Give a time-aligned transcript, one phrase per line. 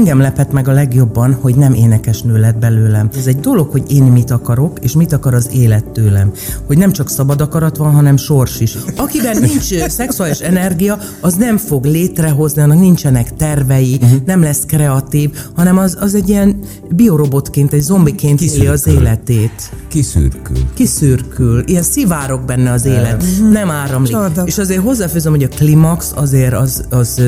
[0.00, 3.08] engem lepett meg a legjobban, hogy nem énekesnő lett belőlem.
[3.16, 6.32] Ez egy dolog, hogy én mit akarok, és mit akar az élet tőlem.
[6.66, 8.76] Hogy nem csak szabad akarat van, hanem sors is.
[8.96, 14.20] Akiben nincs szexuális energia, az nem fog létrehozni, annak nincsenek tervei, uh-huh.
[14.24, 16.58] nem lesz kreatív, hanem az, az egy ilyen
[16.90, 19.70] biorobotként, egy zombiként éli az életét.
[19.88, 20.56] Kiszürkül.
[20.74, 21.62] Kiszürkül.
[21.66, 23.22] Ilyen szivárok benne az élet.
[23.22, 23.52] Uh-huh.
[23.52, 24.12] Nem áramlik.
[24.12, 24.42] Csorda.
[24.42, 27.22] És azért hozzáfőzöm, hogy a klimax azért az, az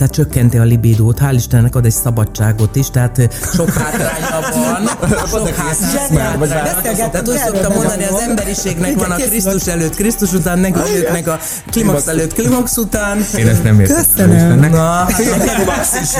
[0.00, 1.18] tehát csökkenti a libidót.
[1.20, 4.86] Hál' Istennek ad egy szabadságot is, tehát sok hátránya van.
[5.26, 7.10] Sok hátránya.
[7.10, 11.38] Tehát úgy szoktam mondani, az emberiségnek van a Krisztus előtt, Krisztus után, nekünk meg a
[11.70, 13.18] klimax előtt, klimax után.
[13.36, 13.96] Én ezt nem értem.
[13.96, 14.58] Köszönöm.
[14.58, 15.06] Na,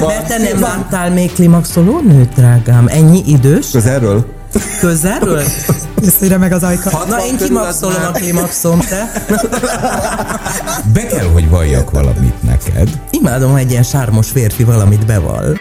[0.07, 2.87] mert te nem láttál még klimaxoló nőt, drágám?
[2.88, 3.71] Ennyi idős?
[3.71, 4.40] Közelről?
[4.80, 5.42] Közelről?
[6.04, 7.04] Összére meg az ajka.
[7.09, 9.12] Na, én kimaxolom a klimaxom, te.
[10.92, 12.88] Be kell, hogy valljak valamit neked.
[13.10, 15.60] Imádom, ha egy ilyen sármos férfi valamit beval.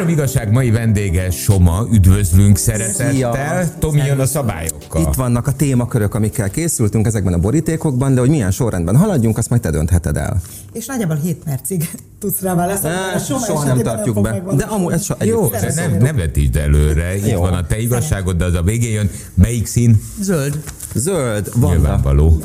[0.00, 3.78] Három igazság mai vendége Soma, üdvözlünk szeretettel.
[3.78, 5.02] Tomi jön a szabályokkal.
[5.02, 9.48] Itt vannak a témakörök, amikkel készültünk ezekben a borítékokban, de hogy milyen sorrendben haladjunk, azt
[9.50, 10.40] majd te döntheted el.
[10.72, 11.90] És nagyjából 7 percig
[12.20, 12.96] tudsz rá válaszolni.
[13.26, 14.42] Soha, soha nem tartjuk be.
[14.56, 17.16] De amúgy ez so, Jó, de nem, ne vetítsd előre.
[17.16, 17.40] Itt Jó.
[17.40, 19.10] van a te igazságod, de az a végén jön.
[19.34, 20.02] Melyik szín?
[20.20, 20.62] Zöld.
[20.94, 21.50] Zöld.
[21.54, 22.42] Van Nyilvánvaló.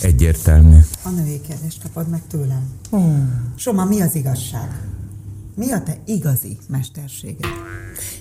[0.00, 0.76] Egyértelmű.
[1.02, 2.62] A női kérdést kapod meg tőlem.
[2.90, 3.52] Hmm.
[3.56, 4.68] Soma, mi az igazság?
[5.60, 7.50] Mi a te igazi mesterséged?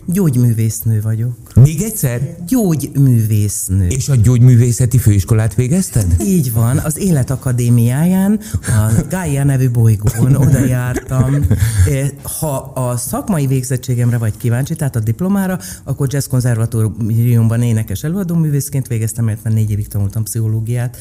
[0.06, 1.54] Gyógyművésznő vagyok.
[1.54, 2.36] Még egyszer?
[2.48, 3.88] Gyógyművésznő.
[3.88, 6.16] És a gyógyművészeti főiskolát végezted?
[6.22, 11.36] Így van, az Életakadémiáján, a Gaia nevű bolygón oda jártam.
[12.40, 19.26] Ha a szakmai végzettségemre vagy kíváncsi, tehát a diplomára, akkor Jazz Konzervatóriumban énekes előadóművészként végeztem,
[19.26, 20.98] mert négy évig tanultam pszichológiát.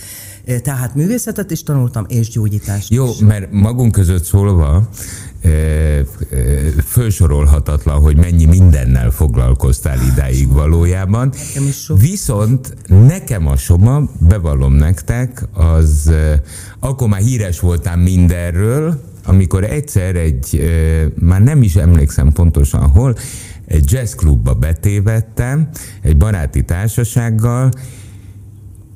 [0.62, 3.18] Tehát művészetet is tanultam, és gyógyítást Jó, is.
[3.18, 4.88] mert magunk között szólva,
[6.84, 11.32] fölsorolhatatlan, hogy mennyi mindennel foglalkoztál idáig valójában.
[11.98, 16.12] Viszont nekem a Soma, bevallom nektek, az
[16.78, 20.70] akkor már híres voltam mindenről, amikor egyszer egy,
[21.20, 23.14] már nem is emlékszem pontosan hol,
[23.66, 25.68] egy jazzklubba betévettem,
[26.02, 27.70] egy baráti társasággal,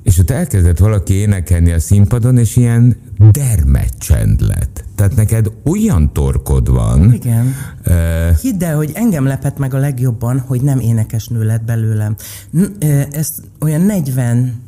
[0.02, 2.96] és ott elkezdett valaki énekelni a színpadon, és ilyen
[3.30, 4.84] dermed csend lett.
[4.94, 7.12] Tehát neked olyan torkod van.
[7.12, 7.54] Igen.
[7.86, 12.16] Uh, Hidd el, hogy engem lepett meg a legjobban, hogy nem énekesnő lett belőlem.
[13.10, 14.60] Ez olyan 40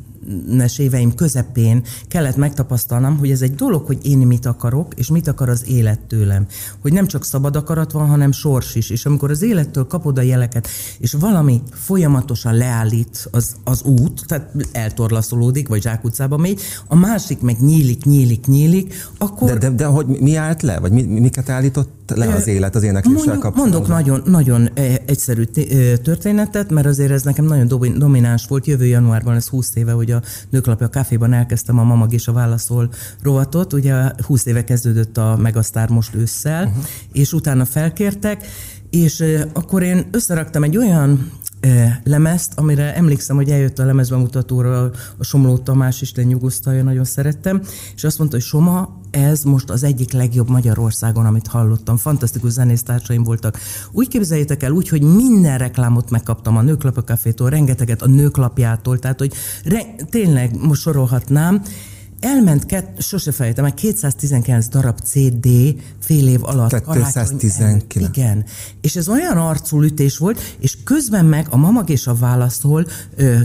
[0.59, 5.27] es éveim közepén kellett megtapasztalnom, hogy ez egy dolog, hogy én mit akarok, és mit
[5.27, 6.45] akar az élet tőlem.
[6.81, 8.89] Hogy nem csak szabad akarat van, hanem sors is.
[8.89, 10.67] És amikor az élettől kapod a jeleket,
[10.99, 17.59] és valami folyamatosan leállít az, az út, tehát eltorlaszolódik, vagy zsákutcába megy, a másik meg
[17.59, 19.49] nyílik, nyílik, nyílik, akkor...
[19.49, 20.79] De, de, de hogy mi állt le?
[20.79, 23.63] Vagy mi, miket állított le az élet az énekléssel kapcsolatban?
[23.63, 24.69] Mondok nagyon, nagyon
[25.05, 25.43] egyszerű
[26.03, 27.67] történetet, mert azért ez nekem nagyon
[27.97, 28.65] domináns volt.
[28.65, 32.89] Jövő januárban, ez 20 éve, hogy a Nőklapja Caféban elkezdtem a Mamag és a Válaszol
[33.21, 33.73] rovatot.
[33.73, 33.93] Ugye
[34.25, 36.83] 20 éve kezdődött a Megasztár most ősszel, uh-huh.
[37.11, 38.45] és utána felkértek,
[38.89, 39.23] és
[39.53, 41.31] akkor én összeraktam egy olyan
[42.03, 47.61] lemezt, amire emlékszem, hogy eljött a lemezbemutatóra a Somló Tamás, Isten nyugosztalja, nagyon szerettem,
[47.95, 51.97] és azt mondta, hogy Soma, ez most az egyik legjobb Magyarországon, amit hallottam.
[51.97, 53.59] Fantasztikus zenésztársaim voltak.
[53.91, 58.99] Úgy képzeljétek el, úgy, hogy minden reklámot megkaptam a Nőklap a Cafétól, rengeteget a Nőklapjától,
[58.99, 59.33] tehát hogy
[59.63, 61.61] re- tényleg most sorolhatnám,
[62.19, 65.47] elment, kett, sose fejtem, meg 219 darab CD
[65.99, 66.83] fél év alatt.
[66.91, 67.83] 219.
[67.95, 68.45] Igen.
[68.81, 73.39] És ez olyan arculütés volt, és közben meg a mamag és a válaszol ö,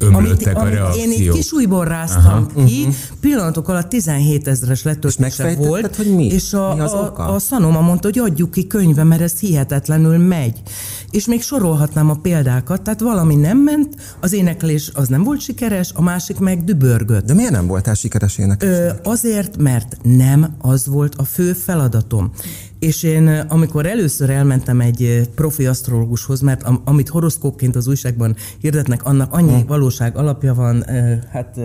[0.00, 2.64] ömlöttek amit, a amit én egy kis újból ráztam Aha.
[2.64, 2.94] ki, uh-huh.
[3.20, 6.26] pillanatok alatt 17 ezeres letöltése volt, hogy mi?
[6.26, 7.24] és a, mi az a, oka?
[7.24, 10.62] a Szanoma mondta, hogy adjuk ki könyve, mert ez hihetetlenül megy.
[11.10, 15.90] És még sorolhatnám a példákat, tehát valami nem ment, az éneklés az nem volt sikeres,
[15.94, 17.26] a másik meg dübörgött.
[17.26, 18.68] De miért nem voltál sikeres énekes?
[18.68, 22.32] Ö, azért, mert nem az volt a fő feladatom.
[22.80, 29.04] És én, amikor először elmentem egy profi asztrológushoz, mert am, amit horoszkópként az újságban hirdetnek,
[29.04, 29.66] annak annyi hmm.
[29.66, 30.84] valóság alapja van,
[31.30, 31.60] hát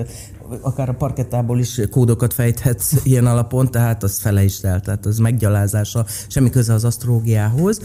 [0.62, 5.17] akár a parkettából is kódokat fejthetsz ilyen alapon, tehát az fele is el, tehát az
[5.17, 7.79] meggyalázása, semmi köze az asztrológiához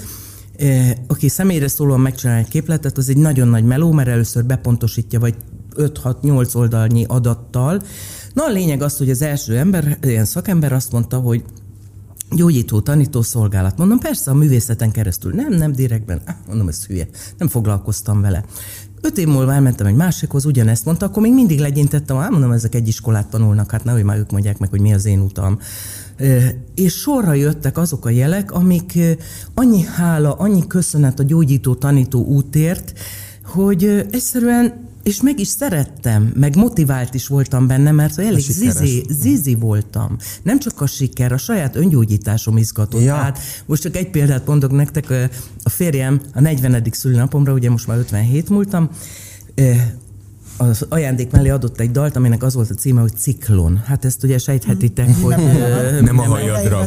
[1.06, 5.34] aki személyre szólóan megcsinál egy képletet, az egy nagyon nagy meló, mert először bepontosítja, vagy
[5.76, 7.80] 5-6-8 oldalnyi adattal.
[8.32, 11.44] Na a lényeg az, hogy az első ember, ilyen szakember azt mondta, hogy
[12.30, 13.78] gyógyító, tanító szolgálat.
[13.78, 15.32] Mondom, persze a művészeten keresztül.
[15.32, 16.20] Nem, nem direktben.
[16.48, 17.06] Mondom, ez hülye.
[17.38, 18.44] Nem foglalkoztam vele.
[19.02, 22.74] Öt év múlva elmentem egy másikhoz, ugyanezt mondta, akkor még mindig legyintettem, ah, mondom, ezek
[22.74, 25.58] egy iskolát tanulnak, hát nehogy már ők mondják meg, hogy mi az én utam.
[26.74, 28.98] És sorra jöttek azok a jelek, amik
[29.54, 32.98] annyi hála, annyi köszönet a gyógyító tanító útért,
[33.44, 39.54] hogy egyszerűen és meg is szerettem, meg motivált is voltam benne, mert elég zizi, zizi
[39.54, 40.16] voltam.
[40.42, 43.02] Nem csak a siker, a saját öngyógyításom izgatott.
[43.02, 43.14] Ja.
[43.14, 45.10] Hát most csak egy példát mondok nektek,
[45.62, 46.82] a férjem a 40.
[46.90, 48.90] szülinapomra, ugye most már 57 múltam,
[50.60, 53.82] az ajándék mellé adott egy dalt, aminek az volt a címe, hogy Ciklon.
[53.84, 55.22] Hát ezt ugye sejthetitek, mm.
[55.22, 55.36] hogy...
[55.36, 56.86] Nem, nem a hajadra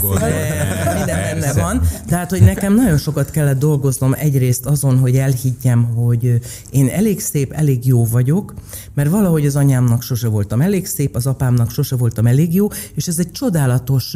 [0.95, 1.81] Minden benne van.
[2.07, 6.39] Tehát, hogy nekem nagyon sokat kellett dolgoznom egyrészt azon, hogy elhiggyem, hogy
[6.69, 8.53] én elég szép, elég jó vagyok,
[8.93, 13.07] mert valahogy az anyámnak sose voltam elég szép, az apámnak sose voltam elég jó, és
[13.07, 14.15] ez egy csodálatos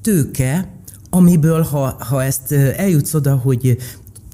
[0.00, 0.68] tőke,
[1.10, 3.76] amiből, ha, ha ezt eljutsz oda, hogy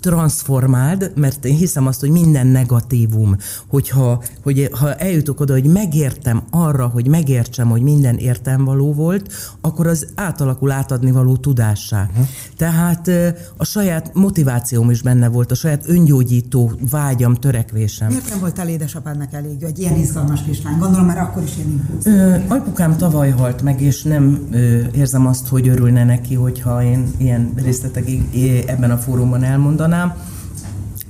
[0.00, 3.36] transformáld, mert én hiszem azt, hogy minden negatívum,
[3.66, 9.32] hogyha hogy, ha eljutok oda, hogy megértem arra, hogy megértsem, hogy minden értem való volt,
[9.60, 12.08] akkor az átalakul átadni való tudássá.
[12.10, 12.26] Uh-huh.
[12.56, 13.10] Tehát
[13.56, 18.08] a saját motivációm is benne volt, a saját öngyógyító vágyam, törekvésem.
[18.08, 20.78] Miért nem voltál édesapádnak elég, egy ilyen izgalmas kislány?
[20.78, 22.12] Gondolom már akkor is ilyen impulzus.
[22.48, 27.52] Apukám tavaly halt meg, és nem ö, érzem azt, hogy örülne neki, hogyha én ilyen
[27.56, 28.22] részletekig
[28.66, 30.16] ebben a fórumban elmondanám mondanám,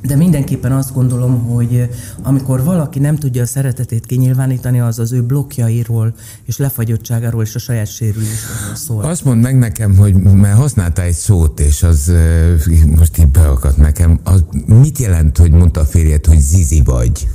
[0.02, 1.88] de mindenképpen azt gondolom, hogy
[2.22, 6.14] amikor valaki nem tudja a szeretetét kinyilvánítani, az az ő blokkjairól
[6.44, 9.04] és lefagyottságáról és a saját sérülésről szól.
[9.04, 12.12] Azt mondd meg nekem, hogy mert használtál egy szót, és az
[12.96, 14.20] most így beakadt nekem.
[14.22, 17.28] Az mit jelent, hogy mondta a férjed, hogy zizi vagy?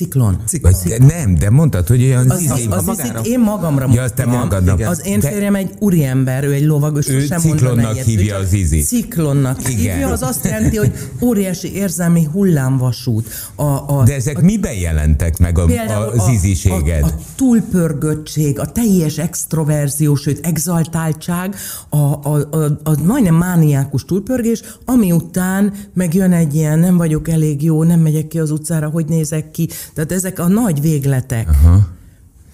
[0.00, 0.38] Ciklon.
[0.46, 0.72] Ciklon.
[0.84, 3.88] Vagy, nem, de mondtad, hogy olyan az, az, az, az én magamra.
[3.92, 4.88] Ja, te magadra.
[4.88, 8.80] Az én férjem egy úriember, ő egy lovag, és ő sem ciklonnak hívja az izi.
[8.80, 9.94] Ciklonnak Igen.
[9.94, 13.28] hívja, az azt jelenti, hogy óriási érzelmi hullámvasút.
[13.54, 15.64] A, a, de ezek a, miben jelentek meg a,
[16.10, 17.02] az iziséged?
[17.02, 21.54] A, a, a túlpörgöttség, a teljes extroverzió, sőt exaltáltság,
[21.88, 27.62] a, a, a, a majdnem mániákus túlpörgés, ami után megjön egy ilyen nem vagyok elég
[27.62, 31.48] jó, nem megyek ki az utcára, hogy nézek ki, tehát ezek a nagy végletek.
[31.48, 31.88] Aha.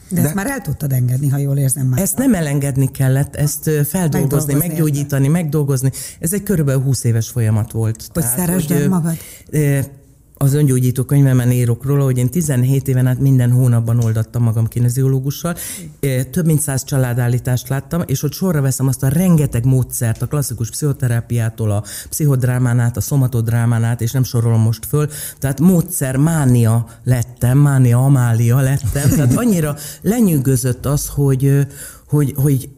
[0.09, 2.01] De, De ezt már el tudtad engedni, ha jól érzem már.
[2.01, 5.91] Ezt nem elengedni kellett, ezt feldolgozni, megdolgozni, meggyógyítani, megdolgozni.
[6.21, 8.11] Ez egy körülbelül 20 éves folyamat volt.
[8.13, 9.17] Hogy szeresd magad?
[10.39, 15.57] Az öngyógyító könyvemen írok róla, hogy én 17 éven át minden hónapban oldattam magam kineziológussal.
[16.31, 20.71] Több mint száz családállítást láttam, és hogy sorra veszem azt a rengeteg módszert, a klasszikus
[20.71, 25.09] pszichoterápiától, a pszichodrámán át, a szomatodrámán át, és nem sorolom most föl.
[25.39, 29.11] Tehát módszer mánia lettem, mánia amália lettem.
[29.11, 31.67] Tehát annyira lenyűgözött az, hogy,
[32.07, 32.69] hogy, hogy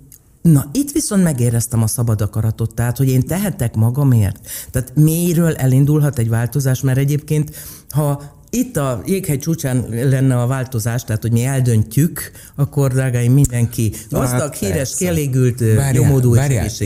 [0.43, 4.49] Na, itt viszont megéreztem a szabad akaratot, tehát, hogy én tehetek magamért.
[4.71, 7.57] Tehát mélyről elindulhat egy változás, mert egyébként,
[7.89, 13.93] ha itt a jéghegy csúcsán lenne a változás, tehát hogy mi eldöntjük, akkor drágáim mindenki
[14.11, 15.63] gazdag, hát, híres, kielégült,
[15.93, 16.79] jómódú és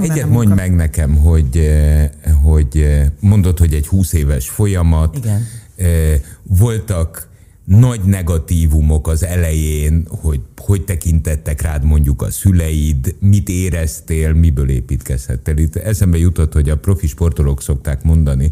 [0.00, 1.70] Egyet mondj meg nekem, hogy,
[2.42, 2.86] hogy
[3.20, 5.46] mondod, hogy egy 20 éves folyamat, Igen.
[6.42, 7.29] voltak
[7.78, 15.56] nagy negatívumok az elején, hogy hogy tekintettek rád mondjuk a szüleid, mit éreztél, miből építkezhettél.
[15.56, 18.50] Itt eszembe jutott, hogy a profi sportolók szokták mondani,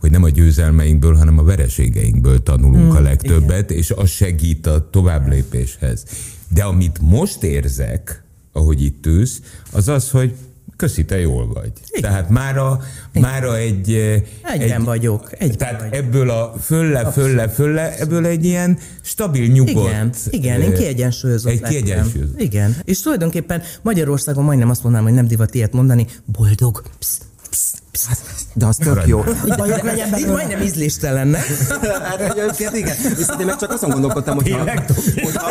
[0.00, 3.82] hogy nem a győzelmeinkből, hanem a vereségeinkből tanulunk hmm, a legtöbbet, igen.
[3.82, 6.04] és az segít a továbblépéshez.
[6.48, 8.22] De amit most érzek,
[8.52, 9.40] ahogy itt ülsz,
[9.72, 10.34] az az, hogy
[10.78, 11.72] köszi, te jól vagy.
[11.88, 12.10] Igen.
[12.10, 12.80] Tehát mára,
[13.12, 13.92] mára egy...
[14.42, 15.30] Egyben egy, vagyok.
[15.32, 15.94] Egyben tehát vagyok.
[15.94, 19.76] ebből a fölle, fölle, fölle, ebből egy ilyen stabil, nyugodt...
[19.76, 22.40] Igen, igen én kiegyensúlyozott Egy kiegyensúlyozott.
[22.40, 22.76] Igen.
[22.84, 26.82] És tulajdonképpen Magyarországon majdnem azt mondanám, hogy nem divat ilyet mondani, boldog.
[26.98, 27.74] Psz, psz,
[28.06, 28.46] psz.
[28.52, 29.24] De az tök jó.
[29.56, 30.32] Bajok legyen belőle.
[30.32, 31.38] majdnem ízléstelen, ne?
[32.02, 32.96] Hát egyébként igen.
[33.16, 34.58] Viszont én meg csak azon gondolkodtam, hogy ha,
[35.22, 35.50] hogyha,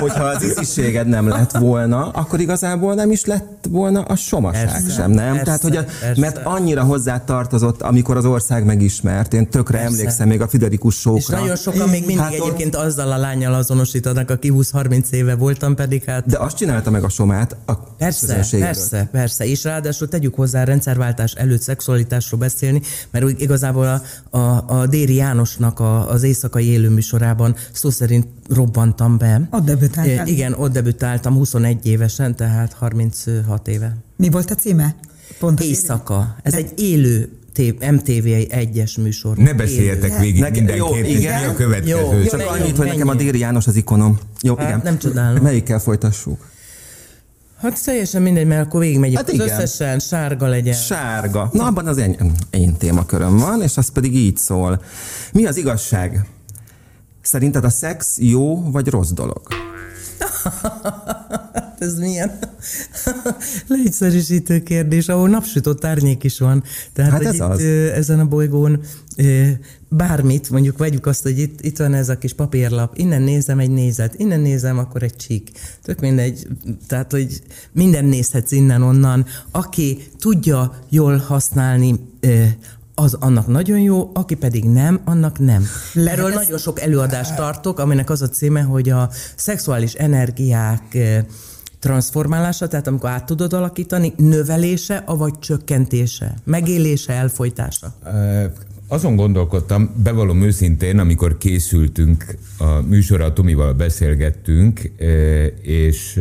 [0.00, 4.90] hogyha az ízisséged nem lett volna, akkor igazából nem is lett volna a somaság persze,
[4.90, 5.28] sem, nem?
[5.28, 6.20] Persze, Tehát, hogy a, persze.
[6.20, 9.94] mert annyira hozzá tartozott, amikor az ország megismert, én tökre persze.
[9.94, 11.18] emlékszem még a Fiderikus sókra.
[11.18, 12.82] És nagyon sokan még mindig hát egyébként ott...
[12.82, 16.26] azzal a lányjal azonosítanak, aki 20-30 éve voltam, pedig hát...
[16.26, 19.44] De azt csinálta meg a somát a Persze, persze, persze.
[19.44, 23.86] És ráadásul tegyük hozzá rendszerváltás előtt szexualitásról beszélni, mert igazából
[24.30, 29.48] a, a, a Déri Jánosnak a, az éjszakai élőműsorában szó szerint robbantam be.
[29.50, 30.26] Ott debütáltam.
[30.26, 33.96] Igen, ott debütáltam 21 évesen, tehát 36 éve.
[34.16, 34.94] Mi volt a címe?
[35.38, 36.36] Pont Éjszaka.
[36.42, 37.28] Ez egy élő
[37.90, 39.36] MTV egyes műsor.
[39.36, 41.40] Ne beszéljetek végig ne, mindenként, jó, igen.
[41.40, 41.98] mi a következő.
[41.98, 44.18] Jó, Csak annyit, hogy nekem a Déri János az ikonom.
[44.42, 44.80] Jó, hát, igen.
[44.84, 45.42] Nem csodálom.
[45.42, 46.48] Melyikkel folytassuk?
[47.60, 49.46] Hát teljesen mindegy, mert akkor végigmegyünk hát az igen.
[49.46, 50.74] összesen, sárga legyen.
[50.74, 51.48] Sárga.
[51.52, 54.82] Na, abban az én, én témaköröm van, és az pedig így szól.
[55.32, 56.26] Mi az igazság?
[57.22, 59.40] Szerinted a szex jó vagy rossz dolog?
[61.80, 62.38] ez milyen
[63.68, 66.62] leegyszerűsítő kérdés, ahol napsütott árnyék is van.
[66.92, 67.60] Tehát, hát ez itt, az.
[67.94, 68.80] ezen a bolygón
[69.88, 73.70] bármit, mondjuk vegyük azt, hogy itt, itt van ez a kis papírlap, innen nézem egy
[73.70, 75.50] nézet, innen nézem, akkor egy csík.
[75.82, 76.46] Tök mindegy,
[76.86, 79.26] tehát, hogy minden nézhetsz innen-onnan.
[79.50, 81.94] Aki tudja jól használni
[82.94, 85.66] az annak nagyon jó, aki pedig nem, annak nem.
[85.94, 90.98] Erről nagyon sok előadást tartok, aminek az a címe, hogy a szexuális energiák
[91.80, 97.94] transformálása, tehát amikor át tudod alakítani, növelése, avagy csökkentése, megélése, elfolytása?
[98.88, 104.92] Azon gondolkodtam, bevallom őszintén, amikor készültünk a műsorra, Tomival beszélgettünk,
[105.62, 106.20] és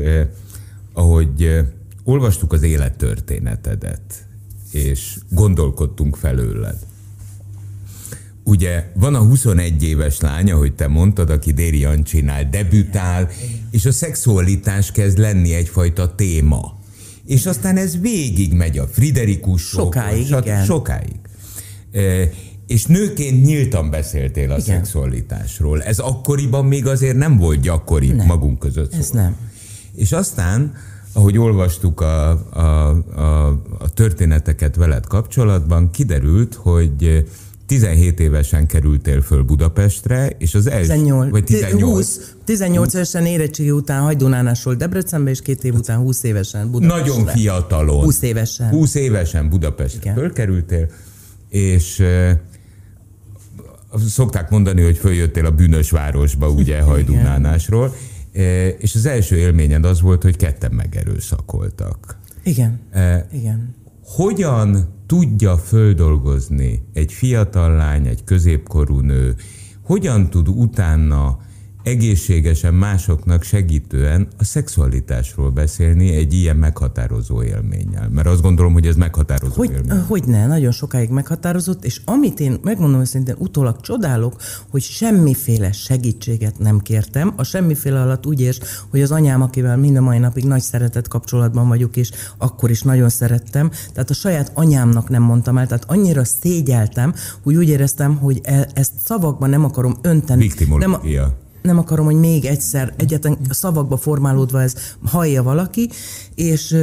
[0.93, 1.63] ahogy
[2.03, 4.25] olvastuk az élettörténetedet,
[4.71, 6.77] és gondolkodtunk felőled.
[8.43, 13.29] Ugye van a 21 éves lánya, hogy te mondtad, aki Déri Jancsinál debütál,
[13.71, 16.77] és a szexualitás kezd lenni egyfajta téma.
[17.25, 20.65] És aztán ez végig megy a Friderikus Sokáig, sok, igen.
[20.65, 21.19] Sokáig.
[21.91, 22.29] E,
[22.67, 24.59] és nőként nyíltan beszéltél a igen.
[24.59, 25.83] szexualitásról.
[25.83, 28.25] Ez akkoriban még azért nem volt gyakori nem.
[28.25, 28.93] magunk között.
[28.93, 29.21] Ez szóval.
[29.21, 29.35] nem.
[29.95, 30.73] És aztán
[31.13, 33.47] ahogy olvastuk a, a, a,
[33.79, 37.25] a történeteket veled kapcsolatban, kiderült, hogy
[37.69, 40.91] 17 évesen kerültél föl Budapestre, és az első...
[40.91, 41.29] 18.
[41.31, 41.81] Vagy 18.
[41.81, 47.11] 20, 18 évesen érettségi után Hajdunánásról Debrecenbe, és két év után 20 évesen Budapestre.
[47.13, 48.03] Nagyon fiatalon.
[48.03, 48.69] 20 évesen.
[48.69, 50.15] 20 évesen Budapestre Igen.
[50.15, 50.87] fölkerültél,
[51.49, 52.03] és
[54.07, 57.95] szokták mondani, hogy följöttél a bűnös városba, ugye, Hajdunánásról,
[58.77, 62.17] és az első élményed az volt, hogy ketten megerőszakoltak.
[62.43, 62.79] Igen.
[62.91, 63.75] E, Igen.
[64.03, 69.35] Hogyan tudja földolgozni egy fiatal lány, egy középkorú nő,
[69.83, 71.37] hogyan tud utána
[71.83, 78.09] egészségesen másoknak segítően a szexualitásról beszélni egy ilyen meghatározó élménnyel.
[78.09, 79.99] Mert azt gondolom, hogy ez meghatározó hogy, élmény.
[80.07, 84.35] Hogy ne, nagyon sokáig meghatározott, és amit én megmondom szintén utólag csodálok,
[84.69, 87.33] hogy semmiféle segítséget nem kértem.
[87.35, 88.57] A semmiféle alatt úgy érts,
[88.89, 92.81] hogy az anyám, akivel mind a mai napig nagy szeretet kapcsolatban vagyok, és akkor is
[92.81, 98.17] nagyon szerettem, tehát a saját anyámnak nem mondtam el, tehát annyira szégyeltem, hogy úgy éreztem,
[98.17, 100.41] hogy e- ezt szavakban nem akarom önteni.
[100.41, 101.21] Viktimológia.
[101.21, 104.75] Nem, nem akarom, hogy még egyszer egyetlen szavakba formálódva ez
[105.05, 105.89] hallja valaki,
[106.35, 106.77] és,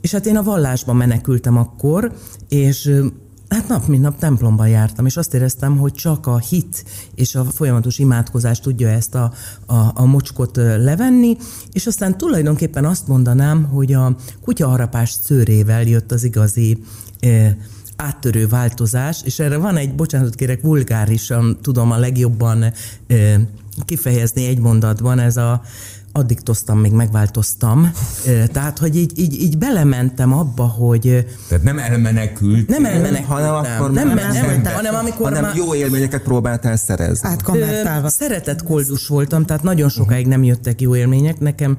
[0.00, 2.12] és hát én a vallásban menekültem akkor,
[2.48, 3.02] és
[3.48, 6.84] Hát nap mint nap templomban jártam, és azt éreztem, hogy csak a hit
[7.14, 9.32] és a folyamatos imádkozás tudja ezt a,
[9.66, 11.36] a, a mocskot levenni,
[11.72, 16.78] és aztán tulajdonképpen azt mondanám, hogy a kutyaharapás szőrével jött az igazi
[17.96, 22.72] áttörő változás, és erre van egy, bocsánatot kérek, vulgárisan tudom a legjobban e,
[23.84, 25.62] kifejezni egy mondatban, ez a
[26.12, 27.92] addiktoztam, még megváltoztam.
[28.52, 31.26] Tehát, hogy így, így, így belementem abba, hogy...
[31.48, 32.68] Tehát nem elmenekült.
[32.68, 33.26] Nem elmenekült.
[33.26, 37.28] Hanem akkor nem, nem, nem, nem, hanem amikor hanem már, jó élményeket próbáltál szerezni.
[37.28, 38.08] Átkonvertálva.
[38.08, 41.38] Szeretett koldus voltam, tehát nagyon sokáig nem jöttek jó élmények.
[41.38, 41.76] Nekem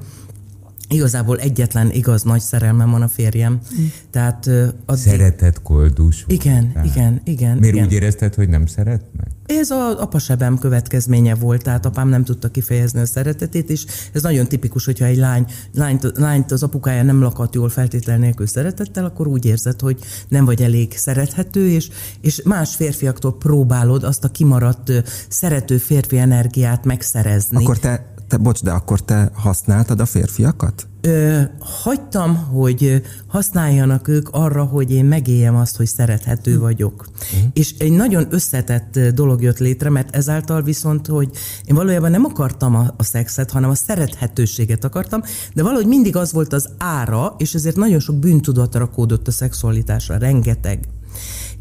[0.90, 3.52] Igazából egyetlen igaz nagy szerelmem van a férjem.
[3.52, 3.84] Mm.
[4.10, 4.46] Tehát,
[4.86, 5.02] addig...
[5.02, 6.24] Szeretett koldus.
[6.28, 6.86] Igen, tehát.
[6.86, 7.56] igen, igen.
[7.56, 7.86] Miért igen.
[7.86, 9.28] úgy érezted, hogy nem szeretnek?
[9.58, 14.46] Ez a apasebem következménye volt, tehát apám nem tudta kifejezni a szeretetét, és ez nagyon
[14.46, 19.26] tipikus, hogyha egy lány, lányt, lányt az apukája nem lakat jól feltétel nélkül szeretettel, akkor
[19.26, 21.88] úgy érzed, hogy nem vagy elég szerethető, és,
[22.20, 24.92] és más férfiaktól próbálod azt a kimaradt
[25.28, 27.64] szerető férfi energiát megszerezni.
[27.64, 30.86] Akkor te te, bocs, de akkor te használtad a férfiakat?
[31.00, 36.60] Ö, hagytam, hogy használjanak ők arra, hogy én megéljem azt, hogy szerethető hm.
[36.60, 37.06] vagyok.
[37.30, 37.36] Hm.
[37.52, 41.30] És egy nagyon összetett dolog jött létre, mert ezáltal viszont, hogy
[41.64, 45.22] én valójában nem akartam a, a szexet, hanem a szerethetőséget akartam,
[45.54, 50.16] de valahogy mindig az volt az ára, és ezért nagyon sok bűntudat rakódott a szexualitásra,
[50.16, 50.88] rengeteg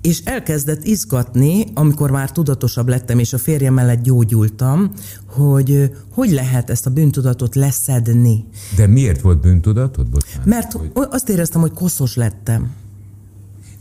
[0.02, 4.92] és elkezdett izgatni, amikor már tudatosabb lettem, és a férjem mellett gyógyultam,
[5.26, 8.46] hogy hogy lehet ezt a bűntudatot leszedni.
[8.76, 10.10] De miért volt bűntudatod?
[10.10, 10.92] Bocsánat, Mert hogy...
[10.94, 12.72] azt éreztem, hogy koszos lettem.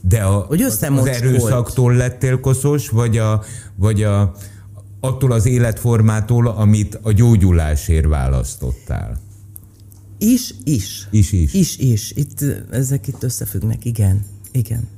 [0.01, 3.43] De a, hogy az, az erőszaktól lettél koszos, vagy, a,
[3.77, 4.35] vagy a,
[5.01, 9.21] attól az életformától, amit a gyógyulásért választottál?
[10.19, 11.09] Is, is.
[11.11, 11.55] Is, is.
[11.55, 12.13] Is, is.
[12.15, 14.25] Itt, ezek itt összefüggnek, igen.
[14.53, 14.89] Igen.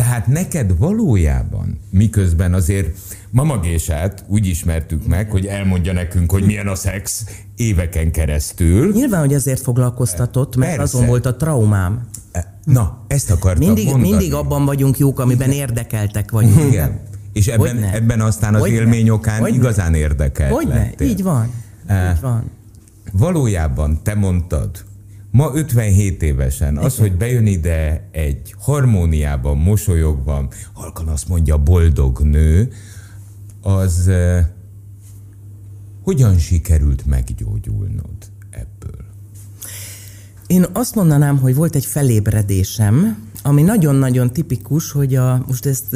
[0.00, 2.98] Tehát neked valójában, miközben azért
[3.30, 7.24] Mamagésát úgy ismertük meg, hogy elmondja nekünk, hogy milyen a szex
[7.56, 8.92] éveken keresztül.
[8.92, 10.96] Nyilván, hogy ezért foglalkoztatott, mert Persze.
[10.96, 12.08] azon volt a traumám.
[12.64, 14.10] Na, ezt akartam mindig, mondani.
[14.10, 16.72] Mindig abban vagyunk jók, amiben érdekeltek vagyunk.
[16.72, 17.00] Igen.
[17.32, 18.76] És ebben, ebben aztán az Hogyne?
[18.76, 19.56] élmény okán Hogyne?
[19.56, 20.74] igazán érdekelt Hogyne?
[20.74, 21.08] Lettél.
[21.08, 21.50] Így van.
[21.82, 22.50] Így van.
[23.12, 24.84] valójában te mondtad,
[25.30, 32.72] ma 57 évesen, az, hogy bejön ide egy harmóniában, mosolyogva, halkan azt mondja boldog nő,
[33.62, 34.46] az eh,
[36.02, 38.16] hogyan sikerült meggyógyulnod
[38.50, 39.04] ebből?
[40.46, 45.94] Én azt mondanám, hogy volt egy felébredésem, ami nagyon-nagyon tipikus, hogy a, most ezt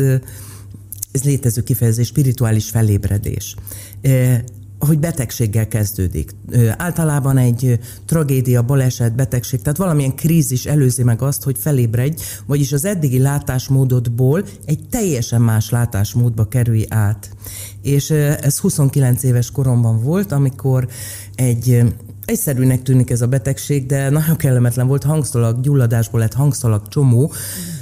[1.12, 3.57] ez létező kifejezés, spirituális felébredés
[4.78, 6.31] hogy betegséggel kezdődik.
[6.76, 12.85] Általában egy tragédia, baleset, betegség, tehát valamilyen krízis előzi meg azt, hogy felébredj, vagyis az
[12.85, 17.31] eddigi látásmódodból egy teljesen más látásmódba kerülj át.
[17.83, 20.88] És ez 29 éves koromban volt, amikor
[21.35, 21.83] egy
[22.25, 27.33] egyszerűnek tűnik ez a betegség, de nagyon kellemetlen volt, hangszalag, gyulladásból lett hangszalag csomó,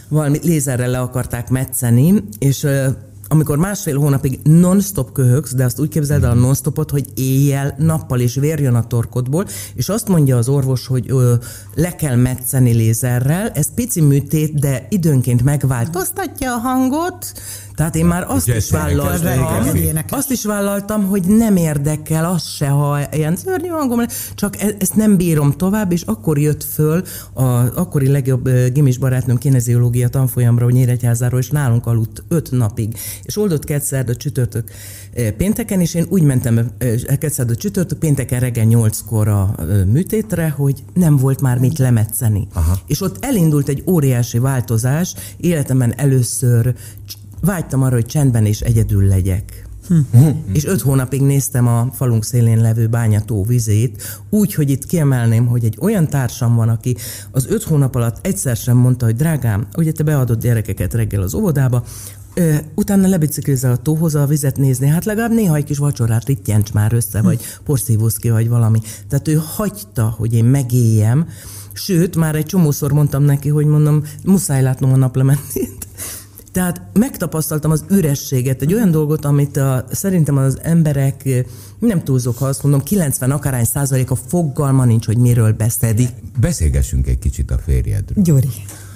[0.09, 2.67] valami lézerrel le akarták metszeni, és
[3.33, 8.21] amikor másfél hónapig non-stop köhögsz, de azt úgy képzeld el a non-stopot, hogy éjjel, nappal
[8.21, 11.35] is vérjön a torkodból, és azt mondja az orvos, hogy ö,
[11.75, 17.33] le kell metszeni lézerrel, ez pici műtét, de időnként megváltoztatja a hangot,
[17.75, 19.47] tehát én már azt is vállaltam,
[20.09, 24.01] azt is vállaltam, hogy nem érdekel az se, ha ilyen szörnyű hangom,
[24.35, 27.43] csak e- ezt nem bírom tovább, és akkor jött föl a
[27.75, 32.97] akkori legjobb gimis barátnőm kineziológia tanfolyamra, hogy Nyíregyházáról, és nálunk aludt öt napig.
[33.23, 34.71] És oldott a csütörtök
[35.37, 36.71] pénteken, és én úgy mentem
[37.39, 39.55] a csütörtök pénteken reggel nyolckor a
[39.87, 42.47] műtétre, hogy nem volt már mit lemetszeni.
[42.53, 42.79] Aha.
[42.87, 46.75] És ott elindult egy óriási változás, életemben először
[47.41, 49.67] vágytam arra, hogy csendben és egyedül legyek.
[49.89, 50.27] Hm.
[50.53, 55.65] És öt hónapig néztem a falunk szélén levő bányató vizét, úgy, hogy itt kiemelném, hogy
[55.65, 56.97] egy olyan társam van, aki
[57.31, 61.35] az öt hónap alatt egyszer sem mondta, hogy drágám, ugye te beadott gyerekeket reggel az
[61.35, 61.85] óvodába,
[62.35, 66.73] Ö, utána lebiciklizel a tóhoz a vizet nézni, hát legalább néha egy kis vacsorát rittyencs
[66.73, 68.81] már össze, vagy porszívóz ki, vagy valami.
[69.09, 71.29] Tehát ő hagyta, hogy én megéljem,
[71.73, 75.87] sőt, már egy csomószor mondtam neki, hogy mondom, muszáj látnom a naplementét.
[76.53, 81.47] Tehát megtapasztaltam az ürességet, egy olyan dolgot, amit a, szerintem az emberek,
[81.79, 85.95] nem túlzok, ha azt mondom, 90 akarány százalék a foggalma nincs, hogy miről beszél.
[86.41, 88.25] Beszélgessünk egy kicsit a férjedről.
[88.25, 88.49] Gyuri.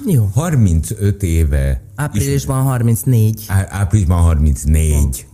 [0.06, 0.30] Jó.
[0.34, 1.82] 35 éve.
[1.94, 3.44] Áprilisban 34.
[3.46, 5.26] Á, áprilisban 34.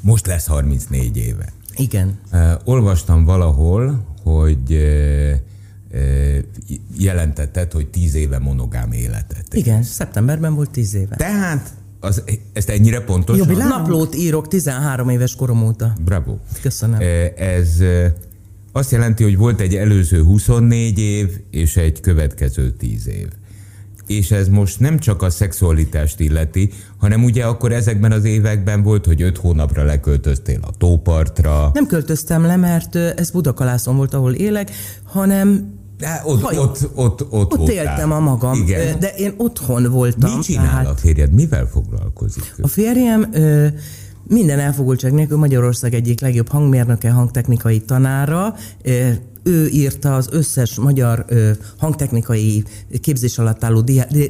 [0.00, 1.52] Most lesz 34 éve.
[1.76, 2.18] Igen.
[2.32, 5.32] Uh, olvastam valahol, hogy uh,
[6.98, 9.46] jelentetted, hogy tíz éve monogám életet.
[9.54, 11.16] Igen, szeptemberben volt tíz éve.
[11.16, 13.48] Tehát az, ezt ennyire pontosan?
[13.48, 13.68] Jubilán?
[13.68, 15.92] Naplót írok 13 éves korom óta.
[16.04, 16.36] Bravo.
[16.62, 17.00] Köszönöm.
[17.36, 17.82] Ez
[18.72, 23.28] azt jelenti, hogy volt egy előző 24 év, és egy következő 10 év.
[24.06, 29.06] És ez most nem csak a szexualitást illeti, hanem ugye akkor ezekben az években volt,
[29.06, 31.70] hogy öt hónapra leköltöztél a tópartra.
[31.74, 34.70] Nem költöztem le, mert ez Budakalászon volt, ahol élek,
[35.04, 38.98] hanem de ott, ott, ott, ott, ott, ott éltem a magam, Igen.
[39.00, 40.32] de én otthon voltam.
[40.32, 40.86] Mit csinál tehát...
[40.86, 41.32] a férjed?
[41.32, 42.54] Mivel foglalkozik?
[42.62, 43.66] A férjem ö,
[44.28, 48.54] minden elfogultság nélkül Magyarország egyik legjobb hangmérnöke, hangtechnikai tanára.
[48.82, 49.10] Ö,
[49.42, 52.64] ő írta az összes magyar ö, hangtechnikai
[53.00, 53.80] képzés alatt álló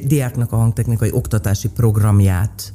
[0.03, 2.73] diáknak a hangtechnikai oktatási programját.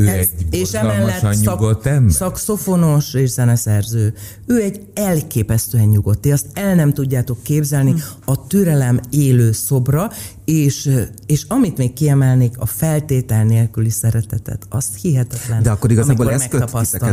[0.00, 2.12] Ő Ez, egy és emellett szak, ember?
[2.12, 4.14] szakszofonos és zeneszerző.
[4.46, 6.20] Ő egy elképesztően nyugodt.
[6.20, 7.98] Ti azt el nem tudjátok képzelni, hm.
[8.24, 10.10] a türelem élő szobra,
[10.44, 10.90] és,
[11.26, 15.62] és amit még kiemelnék, a feltétel nélküli szeretetet, azt hihetetlen.
[15.62, 16.70] De akkor igazából ez köt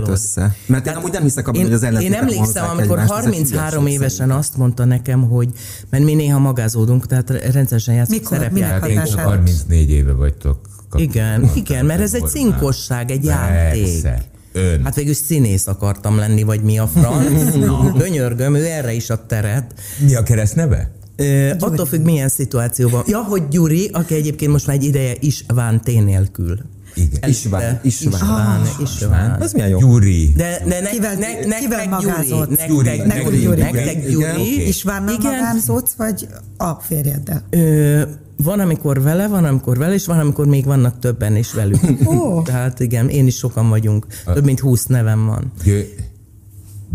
[0.07, 0.55] össze.
[0.65, 4.85] Mert én amúgy nem hiszek abban, hogy az Én emlékszem, amikor 33 évesen azt mondta
[4.85, 5.49] nekem, hogy,
[5.89, 9.09] mert mi néha magázódunk, tehát rendszeresen játszunk szerepjátékot.
[9.09, 10.59] 34 éve vagytok
[10.95, 14.07] igen, igen, mert ez egy cinkosság, egy játék.
[14.51, 14.83] Ön.
[14.83, 17.51] Hát végül színész akartam lenni, vagy mi a franc.
[18.01, 19.73] Könyörgöm, ő erre is a teret.
[20.05, 20.91] Mi a kereszt neve?
[21.15, 23.03] Ö, attól függ, milyen szituációban.
[23.07, 26.57] Ja, hogy Gyuri, aki egyébként most már egy ideje is ván té nélkül.
[26.93, 27.29] Igen.
[27.29, 27.79] István.
[27.83, 28.11] István.
[28.13, 28.61] István.
[28.61, 29.41] Ah, István.
[29.41, 29.79] Az milyen jó.
[29.79, 30.33] Gyuri.
[30.35, 32.65] De ne, ne, kivel, ne, ne, kivel magázott?
[32.67, 32.97] Gyuri.
[32.97, 33.61] Nektek Gyuri.
[33.61, 34.67] Nektek Gyuri.
[34.67, 37.43] Isvánnal magázódsz, vagy a férjeddel?
[37.49, 38.01] Ö,
[38.43, 41.79] van, amikor vele, van, amikor vele, és van, amikor még vannak többen is velük.
[42.05, 42.43] Oh.
[42.43, 44.07] Tehát igen, én is sokan vagyunk.
[44.25, 45.51] Több mint húsz nevem van.
[45.63, 46.05] Gyö-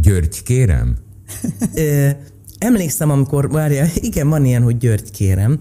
[0.00, 0.96] György, kérem?
[2.58, 5.58] Emlékszem, amikor, várja, igen, van ilyen, hogy György kérem.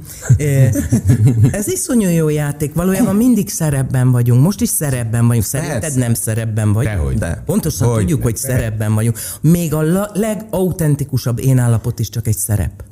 [1.51, 6.73] Ez iszonyú jó játék, valójában mindig szerepben vagyunk, most is szerepben vagyunk, szerinted nem szerepben
[6.73, 6.85] vagy.
[6.85, 7.17] Dehogy.
[7.17, 7.43] De.
[7.45, 8.23] Pontosan hogy tudjuk, ne.
[8.23, 9.17] hogy szerepben vagyunk.
[9.41, 9.81] Még a
[10.13, 12.83] legautentikusabb én állapot is csak egy szerep.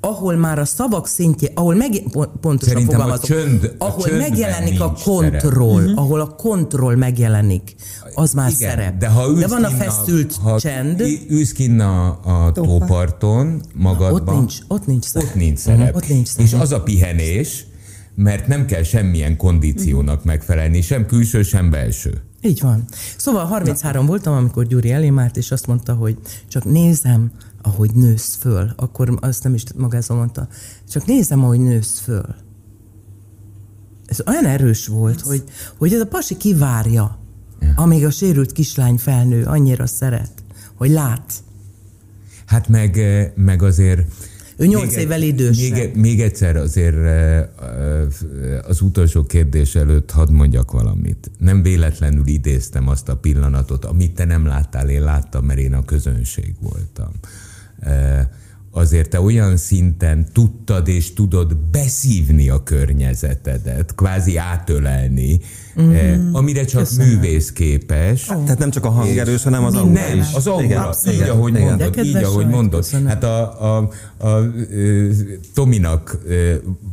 [0.00, 2.02] Ahol már a szavak szintje, ahol meg,
[2.40, 5.98] pontosan Szerintem fogalmazok, a csönd, ahol a megjelenik a kontroll, szerep.
[5.98, 7.74] ahol a kontroll megjelenik,
[8.14, 8.98] az már Igen, szerep.
[8.98, 11.00] De, ha de van a feszült ha csend.
[11.28, 14.34] Ülsz kinn a, a tóparton magadban.
[14.34, 15.28] Ott nincs, ott nincs szerep.
[15.28, 15.80] Ott nincs szerep.
[15.80, 15.96] Uh-huh.
[15.96, 16.46] Ott nincs szerep.
[16.46, 17.66] És az a pihenés,
[18.14, 22.22] mert nem kell semmilyen kondíciónak megfelelni, sem külső, sem belső.
[22.44, 22.84] Így van.
[23.16, 24.08] Szóval 33 Na.
[24.08, 26.16] voltam, amikor Gyuri elém állt, és azt mondta, hogy
[26.48, 27.30] csak nézem,
[27.62, 28.72] ahogy nősz föl.
[28.76, 30.48] Akkor azt nem is magázom mondta,
[30.90, 32.34] csak nézem, ahogy nősz föl.
[34.06, 35.44] Ez olyan erős volt, hogy,
[35.78, 37.18] hogy ez a pasi kivárja,
[37.60, 37.72] ja.
[37.76, 40.32] amíg a sérült kislány felnő, annyira szeret,
[40.74, 41.32] hogy lát.
[42.46, 43.00] Hát meg,
[43.34, 44.00] meg azért
[44.56, 45.72] ő nyolc évvel idősebb.
[45.72, 46.96] Még, még egyszer azért
[48.66, 51.30] az utolsó kérdés előtt hadd mondjak valamit.
[51.38, 55.84] Nem véletlenül idéztem azt a pillanatot, amit te nem láttál, én láttam, mert én a
[55.84, 57.10] közönség voltam
[57.84, 58.26] 诶、呃，
[58.74, 65.40] azért te olyan szinten tudtad és tudod beszívni a környezetedet, kvázi átölelni,
[65.80, 66.34] mm-hmm.
[66.34, 67.08] amire csak Köszönöm.
[67.08, 68.28] művész képes.
[68.28, 70.32] Hát, tehát nem csak a hangerős, hanem az aura is.
[70.34, 71.66] Az aura, igen, így, igen, ahogy igen.
[71.66, 72.80] mondod, így, ahogy mondod.
[72.80, 73.06] Köszönöm.
[73.06, 74.50] Hát a, a, a, a
[75.54, 76.18] Tominak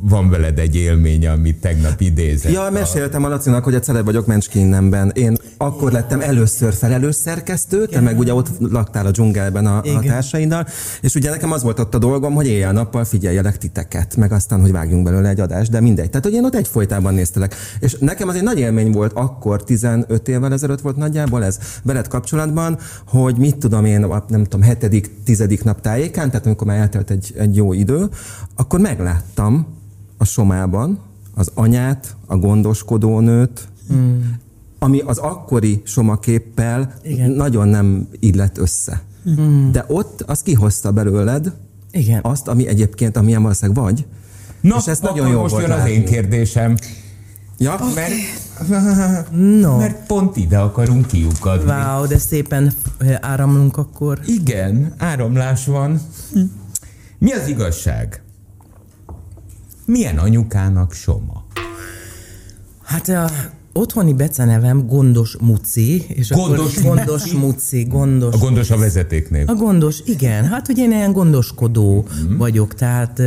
[0.02, 2.52] van veled egy élménye, amit tegnap idézett.
[2.52, 5.12] Ja, meséltem a Lacinak, hogy a Celeb vagyok Mencskinnemben.
[5.15, 10.00] Én akkor lettem először felelős szerkesztő, te meg ugye ott laktál a dzsungelben a, a
[10.06, 10.68] társaiddal,
[11.02, 14.71] és ugye nekem az volt ott a dolgom, hogy éjjel-nappal figyeljelek titeket, meg aztán, hogy
[14.71, 16.10] vágjunk belőle egy adást, de mindegy.
[16.10, 17.55] Tehát, hogy én ott egyfolytában néztelek.
[17.79, 22.08] És nekem az egy nagy élmény volt akkor, 15 évvel ezelőtt volt nagyjából ez veled
[22.08, 22.77] kapcsolatban,
[23.08, 27.34] hogy mit tudom én, nem tudom, hetedik, tizedik nap tájékán, tehát amikor már eltelt egy,
[27.38, 28.10] egy jó idő,
[28.55, 29.67] akkor megláttam
[30.17, 30.99] a somában
[31.36, 34.38] az anyát, a gondoskodónőt, hmm.
[34.79, 37.29] ami az akkori somaképpel Igen.
[37.29, 39.08] nagyon nem illett össze.
[39.23, 39.71] Hmm.
[39.71, 41.53] De ott az kihozta belőled
[41.91, 42.19] Igen.
[42.23, 44.05] azt, ami egyébként, amilyen valószínűleg vagy.
[44.62, 46.75] Na, és ez nagyon jó most volt jön az én kérdésem.
[47.58, 47.93] Ja, okay.
[47.93, 49.77] mert, no.
[49.77, 51.71] mert pont ide akarunk kiukadni.
[51.71, 52.73] Wow, de szépen
[53.21, 54.19] áramlunk akkor.
[54.25, 56.01] Igen, áramlás van.
[56.34, 56.39] Hm.
[57.17, 58.21] Mi az igazság?
[59.86, 61.45] Milyen anyukának Soma?
[62.84, 63.29] Hát a
[63.80, 68.34] otthoni becenevem Gondos Muci, és gondos, akkor Gondos Muci, Gondos.
[68.34, 69.50] A gondos a vezetéknév.
[69.50, 70.46] A gondos, igen.
[70.46, 72.38] Hát, hogy én ilyen gondoskodó mm.
[72.38, 73.22] vagyok, tehát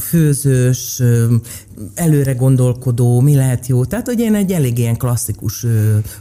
[0.00, 1.02] főzős,
[1.94, 3.84] előre gondolkodó, mi lehet jó.
[3.84, 5.66] Tehát, hogy én egy elég ilyen klasszikus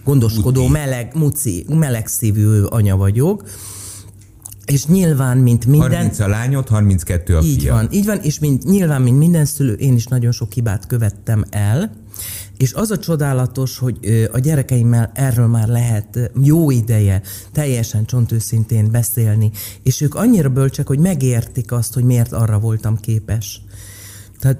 [0.04, 0.72] gondoskodó, Muti.
[0.72, 3.44] meleg, muci, meleg szívű anya vagyok.
[4.66, 5.92] És nyilván, mint minden...
[5.92, 7.74] 30 a lányod, 32 a így fia.
[7.74, 11.44] Van, így van, és mint, nyilván, mint minden szülő, én is nagyon sok hibát követtem
[11.50, 11.92] el,
[12.62, 17.21] és az a csodálatos, hogy a gyerekeimmel erről már lehet jó ideje
[17.52, 19.52] teljesen csontőszintén beszélni,
[19.84, 23.62] és ők annyira bölcsek, hogy megértik azt, hogy miért arra voltam képes.
[24.39, 24.60] Tehát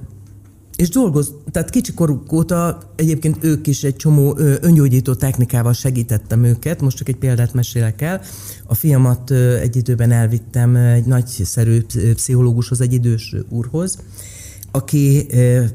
[0.76, 6.82] és dolgoz, tehát kicsi koruk óta egyébként ők is egy csomó öngyógyító technikával segítettem őket.
[6.82, 8.22] Most csak egy példát mesélek el.
[8.66, 11.82] A fiamat egy időben elvittem egy nagyszerű
[12.14, 13.98] pszichológushoz, egy idős úrhoz,
[14.72, 15.26] aki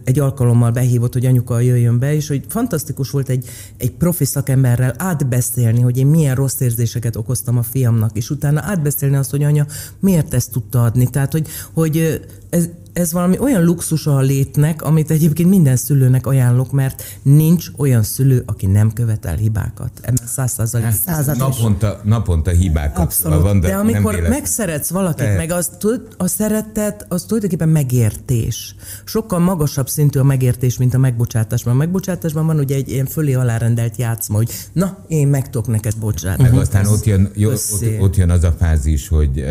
[0.04, 4.94] egy alkalommal behívott, hogy anyuka jöjjön be, és hogy fantasztikus volt egy, egy profi szakemberrel
[4.98, 9.66] átbeszélni, hogy én milyen rossz érzéseket okoztam a fiamnak, és utána átbeszélni azt, hogy anya
[10.00, 11.10] miért ezt tudta adni.
[11.10, 16.72] Tehát, hogy, hogy ez, ez valami olyan luxus a létnek, amit egyébként minden szülőnek ajánlok,
[16.72, 19.90] mert nincs olyan szülő, aki nem követel hibákat.
[20.00, 21.38] Ebben száz százalék.
[21.38, 23.42] Naponta, naponta hibákat Abszolút.
[23.42, 25.36] van, de, de amikor nem megszeretsz valakit, de...
[25.36, 25.70] meg az,
[26.16, 28.74] a szeretet, az tulajdonképpen megértés.
[29.04, 31.72] Sokkal magasabb szintű a megértés, mint a megbocsátásban.
[31.72, 35.96] A megbocsátásban van ugye egy ilyen fölé alárendelt játszma, hogy na, én meg tudok neked
[35.96, 36.48] bocsátani.
[36.48, 39.44] Meg aztán ott jön, jó, ott, ott jön az a fázis, hogy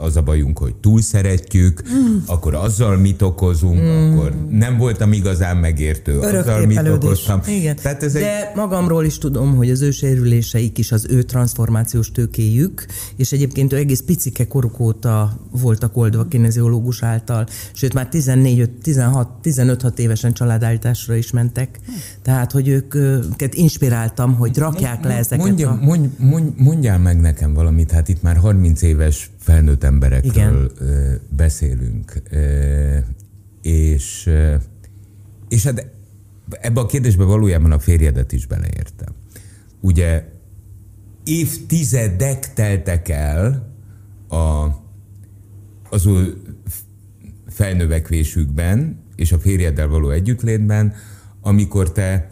[0.00, 2.16] az a bajunk, hogy túl szeretjük, mm.
[2.26, 4.12] akkor az azzal mit okozunk, mm.
[4.12, 6.18] akkor nem voltam igazán megértő.
[6.18, 7.40] Azzal mit okoztam.
[7.46, 7.76] Igen.
[7.76, 8.56] Tehát ez De egy...
[8.56, 12.86] magamról is tudom, hogy az ő sérüléseik is az ő transformációs tőkéjük,
[13.16, 19.28] és egyébként ő egész picike koruk óta voltak oldva kineziológus által, sőt már 14, 16,
[19.42, 21.78] 15-6 évesen családállításra is mentek.
[22.22, 25.46] Tehát, hogy ők, őket inspiráltam, hogy rakják le ezeket.
[25.46, 25.78] Mondja, a...
[25.82, 31.20] mondj, mondj, mondjál meg nekem valamit, hát itt már 30 éves felnőtt emberekről Igen.
[31.36, 32.22] beszélünk.
[33.62, 34.30] És,
[35.48, 35.90] és hát
[36.50, 39.14] ebbe a kérdésbe valójában a férjedet is beleértem.
[39.80, 40.24] Ugye
[41.24, 43.72] évtizedek teltek el
[44.28, 44.66] a,
[45.90, 46.36] az ő
[47.46, 50.94] felnövekvésükben és a férjeddel való együttlétben,
[51.40, 52.30] amikor te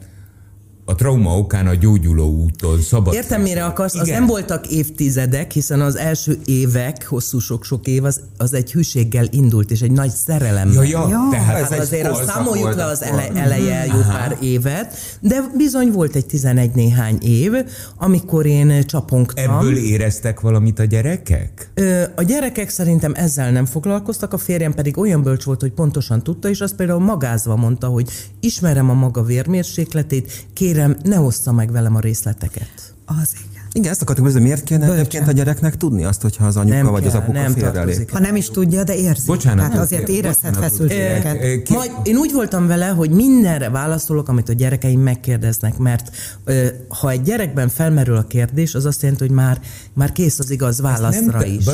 [0.89, 3.15] a trauma okán a gyógyuló úton szabad.
[3.15, 3.95] Értem, mire akarsz.
[3.95, 4.07] Igen.
[4.07, 9.27] Az nem voltak évtizedek, hiszen az első évek, hosszú sok-sok év, az, az egy hűséggel
[9.31, 10.73] indult, és egy nagy szerelem.
[10.73, 11.29] Ja, ja, ja.
[11.31, 14.13] Tehát hát azért azt számoljuk le az ele, eleje jó Aha.
[14.13, 17.53] pár évet, de bizony volt egy 11 néhány év,
[17.97, 19.59] amikor én csapongtam.
[19.59, 21.73] Ebből éreztek valamit a gyerekek?
[22.15, 26.49] A gyerekek szerintem ezzel nem foglalkoztak, a férjem pedig olyan bölcs volt, hogy pontosan tudta,
[26.49, 30.47] és azt például magázva mondta, hogy ismerem a maga vérmérsékletét,
[30.77, 32.95] kérem, ne hozza meg velem a részleteket.
[33.05, 33.65] Az igen.
[33.73, 34.99] Igen, ezt akartuk hogy miért kéne Bölcsen.
[34.99, 38.11] egyébként a gyereknek tudni azt, hogyha az anyuka nem vagy kell, az apuka nem félrelép?
[38.11, 39.27] Ha nem is tudja, de érzi.
[39.27, 39.73] Bocsánat.
[39.73, 41.69] Hát azért érezhet feszültségeket.
[41.69, 46.11] Majd én úgy voltam vele, hogy mindenre válaszolok, amit a gyerekeim megkérdeznek, mert
[46.89, 49.61] ha egy gyerekben felmerül a kérdés, az azt jelenti, hogy már,
[49.93, 51.65] már kész az igaz válaszra nem, is.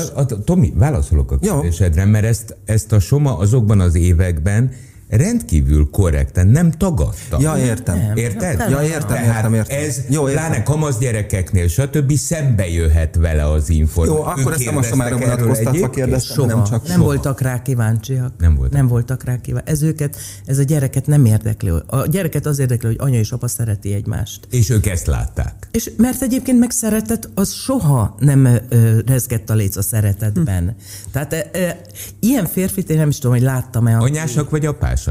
[0.44, 4.70] Tomi, válaszolok a kérdésedre, mert ezt, ezt a Soma azokban az években
[5.16, 7.36] rendkívül korrekten, nem tagadta.
[7.40, 7.98] Ja, értem.
[7.98, 8.56] Nem, Érted?
[8.56, 9.78] Nem, ja, értem, Tehát értem, értem.
[9.78, 10.44] Ez Jó, értem.
[10.44, 12.12] pláne kamasz gyerekeknél, stb.
[12.16, 14.16] szembe jöhet vele az információ.
[14.16, 16.46] Jó, akkor ezt nem a somára vonatkoztatva kérdeztem, soha.
[16.46, 17.04] nem csak Nem soha.
[17.04, 18.32] voltak rá kíváncsiak.
[18.38, 18.72] Nem voltak.
[18.72, 19.74] Nem voltak rá kíváncsiak.
[19.74, 21.70] Ez őket, ez a gyereket nem érdekli.
[21.86, 24.40] A gyereket az érdekli, hogy anya és apa szereti egymást.
[24.50, 25.68] És ők ezt látták.
[25.70, 30.62] És mert egyébként meg szeretet, az soha nem ö, rezgett a léc a szeretetben.
[30.64, 31.10] Hm.
[31.12, 31.80] Tehát e, e,
[32.20, 33.96] ilyen férfit én nem is tudom, hogy láttam-e.
[33.98, 35.01] Anyásak vagy apás?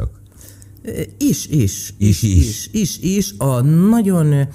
[1.18, 1.94] Is, is.
[1.98, 2.24] Is, is.
[2.24, 3.34] Is, is, is.
[3.38, 4.48] A nagyon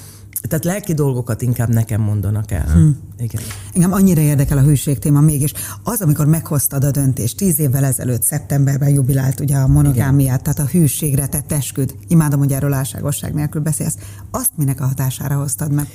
[0.49, 2.66] tehát lelki dolgokat inkább nekem mondanak el.
[2.72, 2.88] Hm.
[3.18, 3.42] Igen.
[3.72, 5.53] Engem annyira érdekel a hűség téma mégis.
[5.83, 10.66] Az, amikor meghoztad a döntést, tíz évvel ezelőtt, szeptemberben jubilált ugye a monogámiát, tehát a
[10.66, 11.94] hűségre tett esküd.
[12.09, 13.96] Imádom, hogy erről álságosság nélkül beszélsz.
[14.31, 15.87] Azt minek a hatására hoztad meg?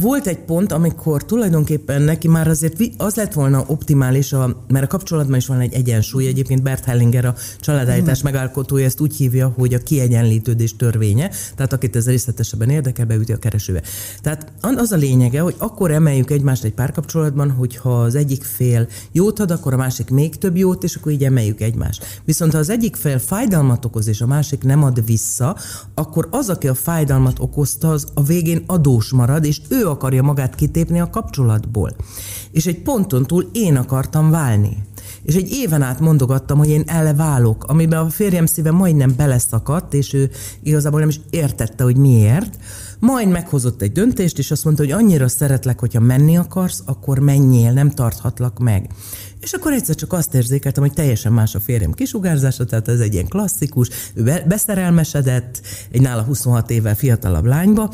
[0.00, 4.88] Volt egy pont, amikor tulajdonképpen neki már azért az lett volna optimális, a, mert a
[4.88, 6.26] kapcsolatban is van egy egyensúly.
[6.26, 8.24] Egyébként Bert Hellinger, a családállítás mm.
[8.24, 13.36] megalkotója ezt úgy hívja, hogy a kiegyenlítődés törvénye, tehát akit ez részletesebben érdekel, beüti a
[13.36, 13.82] keresőbe.
[14.22, 19.40] Tehát az a lényege, hogy akkor emeljük egymást egy párkapcsolatban, hogyha az egyik fél jót
[19.40, 22.20] ad, akkor a másik még több jót, és akkor így emeljük egymást.
[22.24, 25.56] Viszont ha az egyik fél fájdalmat okoz, és a másik nem ad vissza,
[25.94, 30.54] akkor az, aki a fájdalmat okozta, az a végén adós marad, és ő akarja magát
[30.54, 31.96] kitépni a kapcsolatból.
[32.50, 34.76] És egy ponton túl én akartam válni.
[35.22, 40.12] És egy éven át mondogattam, hogy én elválok, amiben a férjem szíve majdnem beleszakadt, és
[40.12, 40.30] ő
[40.62, 42.56] igazából nem is értette, hogy miért.
[42.98, 47.72] Majd meghozott egy döntést, és azt mondta, hogy annyira szeretlek, hogyha menni akarsz, akkor menjél,
[47.72, 48.90] nem tarthatlak meg.
[49.40, 53.12] És akkor egyszer csak azt érzékeltem, hogy teljesen más a férjem kisugárzása, tehát ez egy
[53.12, 57.90] ilyen klasszikus, ő beszerelmesedett, egy nála 26 évvel fiatalabb lányba,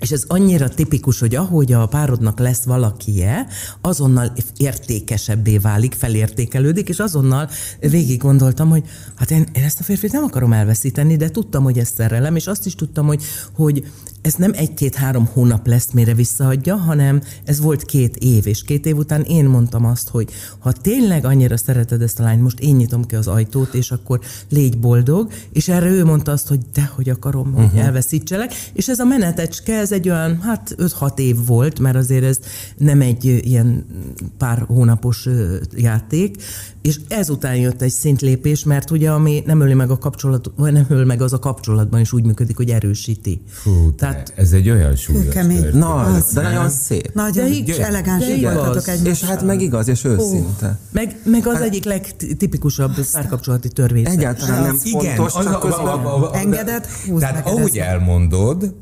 [0.00, 3.46] és ez annyira tipikus, hogy ahogy a párodnak lesz valakie,
[3.80, 7.48] azonnal értékesebbé válik, felértékelődik, és azonnal
[7.80, 8.84] végig gondoltam, hogy
[9.16, 12.46] hát én, én ezt a férfit nem akarom elveszíteni, de tudtam, hogy ez szerelem, és
[12.46, 13.84] azt is tudtam, hogy, hogy
[14.22, 18.96] ez nem egy-két-három hónap lesz, mire visszaadja, hanem ez volt két év, és két év
[18.96, 23.04] után én mondtam azt, hogy ha tényleg annyira szereted ezt a lányt, most én nyitom
[23.04, 27.08] ki az ajtót, és akkor légy boldog, és erre ő mondta azt, hogy de hogy
[27.08, 27.84] akarom, hogy uh-huh.
[27.84, 32.38] elveszítselek, és ez a menetecske, ez egy olyan, hát 5-6 év volt, mert azért ez
[32.76, 33.86] nem egy ilyen
[34.38, 35.28] pár hónapos
[35.76, 36.36] játék,
[36.82, 40.86] és ezután jött egy szintlépés, mert ugye ami nem öli meg a kapcsolat, vagy nem
[40.88, 43.42] öl meg az a kapcsolatban is úgy működik, hogy erősíti.
[43.46, 45.68] Fú, Tehát, ez egy olyan súlyos kemény.
[45.72, 47.14] Na, az, de nagyon szép.
[47.14, 50.66] Nagyon de elegáns voltatok egy És hát meg igaz, és őszinte.
[50.66, 50.72] Oh.
[50.92, 54.06] Meg, meg az hát, egyik legtipikusabb párkapcsolati törvény.
[54.06, 56.86] Egyáltalán nem igen, fontos, az, csak közben engedett,
[57.18, 58.74] Tehát ahogy elmondod,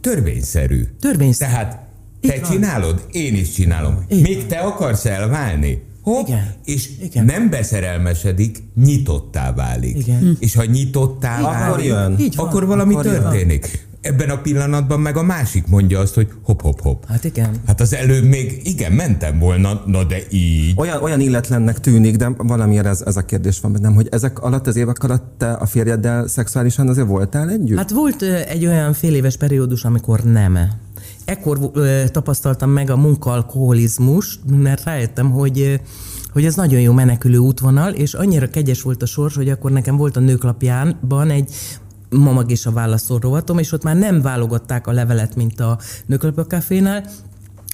[0.00, 0.86] törvényszerű.
[1.00, 1.50] Törvényszerű.
[1.50, 1.84] Tehát
[2.20, 4.04] te csinálod, én is csinálom.
[4.08, 5.82] Még te akarsz elválni?
[6.04, 6.54] Hopp, Igen.
[6.64, 7.24] és Igen.
[7.24, 9.96] nem beszerelmesedik, nyitottá válik.
[9.96, 10.36] Igen.
[10.40, 12.16] És ha nyitottá Így válik, jön.
[12.36, 13.66] akkor valami akkor történik.
[13.72, 13.92] Jön.
[14.00, 17.06] Ebben a pillanatban meg a másik mondja azt, hogy hop, hop, hop.
[17.06, 17.50] Hát igen.
[17.66, 20.72] Hát az előbb még igen, mentem volna, na de így.
[20.76, 24.66] Olyan, olyan illetlennek tűnik, de valamiért ez, ez a kérdés van bennem, hogy ezek alatt,
[24.66, 27.76] az évek alatt te a férjeddel szexuálisan azért voltál együtt?
[27.76, 30.58] Hát volt egy olyan fél éves periódus, amikor nem
[31.24, 35.80] ekkor ö, tapasztaltam meg a munkaalkoholizmust, mert rájöttem, hogy
[36.32, 39.96] hogy ez nagyon jó menekülő útvonal, és annyira kegyes volt a sors, hogy akkor nekem
[39.96, 41.54] volt a nőklapjánban egy
[42.10, 47.10] mamag és a válaszol rovatom, és ott már nem válogatták a levelet, mint a nőklapjakafénál,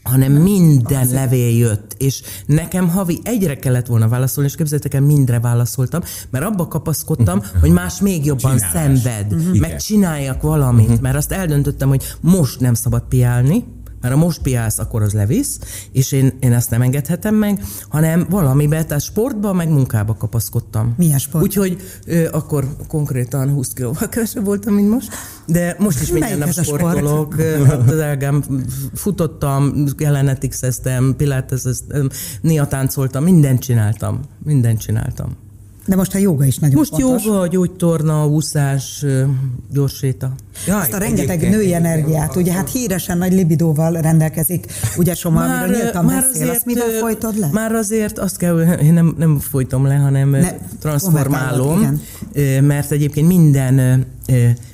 [0.03, 1.13] hanem minden Azért.
[1.13, 6.45] levél jött, és nekem havi egyre kellett volna válaszolni, és képzeljétek el, mindre válaszoltam, mert
[6.45, 8.71] abba kapaszkodtam, hogy más még jobban Csinálás.
[8.73, 9.59] szenved, uh-huh.
[9.59, 11.01] meg csináljak valamit, uh-huh.
[11.01, 13.65] mert azt eldöntöttem, hogy most nem szabad piálni,
[14.01, 15.59] Mert ha most piálsz, akkor az levisz,
[15.93, 20.95] és én, én ezt nem engedhetem meg, hanem valamibe, tehát sportba, meg munkába kapaszkodtam.
[20.97, 21.45] Milyen sport?
[21.45, 25.09] Úgyhogy ö, akkor konkrétan 20 kilóval kevesebb voltam, mint most,
[25.47, 27.35] de most is minden nap sportolok.
[27.35, 27.87] Sport?
[28.95, 32.09] futottam, jelenetixeztem, pilatezeztem,
[32.41, 32.67] néha
[33.21, 34.21] mindent csináltam.
[34.45, 35.49] Mindent csináltam.
[35.91, 37.25] De most a joga is nagyon Most fontos.
[37.25, 39.05] joga, gyógytorna, úszás,
[39.73, 40.33] gyorséta.
[40.67, 45.65] Jaj, Azt a rengeteg női energiát, ugye hát híresen nagy libidóval rendelkezik, ugye Soma, már,
[45.65, 47.49] amiről nyíltan már beszél, azért, azt mivel folytod le?
[47.53, 52.01] Már azért azt kell, én nem, nem folytom le, hanem ne, transformálom,
[52.61, 54.07] mert egyébként minden